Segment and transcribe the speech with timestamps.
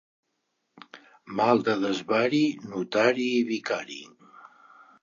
[1.41, 2.41] Mal de desvari,
[2.73, 4.05] notari i vicari.